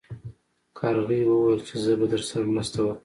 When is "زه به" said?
1.83-2.05